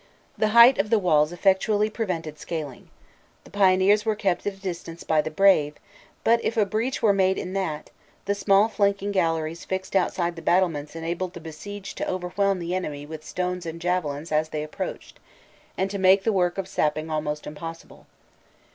The 0.35 0.47
height 0.57 0.79
of 0.79 0.89
the 0.89 0.97
walls 0.97 1.31
effectually 1.31 1.87
prevented 1.87 2.39
scaling. 2.39 2.89
The 3.43 3.51
pioneers 3.51 4.03
were 4.03 4.15
kept 4.15 4.47
at 4.47 4.53
a 4.53 4.57
distance 4.57 5.03
by 5.03 5.21
the 5.21 5.29
brave, 5.29 5.75
but 6.23 6.43
if 6.43 6.57
a 6.57 6.65
breach 6.65 7.03
were 7.03 7.13
made 7.13 7.37
in 7.37 7.53
that, 7.53 7.91
the 8.25 8.33
small 8.33 8.67
flanking 8.67 9.11
galleries 9.11 9.63
fixed 9.63 9.95
outside 9.95 10.35
the 10.35 10.41
battlements 10.41 10.95
enabled 10.95 11.33
the 11.33 11.39
besieged 11.39 11.99
to 11.99 12.09
overwhelm 12.09 12.57
the 12.57 12.73
enemy 12.73 13.05
with 13.05 13.23
stones 13.23 13.67
and 13.67 13.79
javelins 13.79 14.31
as 14.31 14.49
they 14.49 14.63
approached, 14.63 15.19
and 15.77 15.91
to 15.91 15.99
make 15.99 16.23
the 16.23 16.33
work 16.33 16.57
of 16.57 16.67
sapping 16.67 17.11
almost 17.11 17.45
impossible. 17.45 18.07